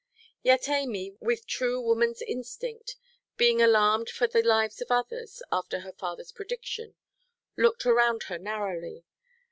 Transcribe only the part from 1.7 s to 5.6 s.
womanʼs instinct, being alarmed for the lives of others,